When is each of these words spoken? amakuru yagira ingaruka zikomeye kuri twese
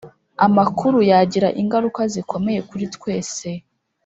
amakuru 0.45 0.97
yagira 1.11 1.47
ingaruka 1.61 2.01
zikomeye 2.13 2.59
kuri 2.69 2.85
twese 2.95 3.49